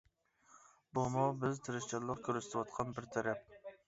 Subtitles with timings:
[0.97, 3.45] بۇمۇ بىز تىرىشچانلىق كۆرسىتىۋاتقان بىر تەرەپ.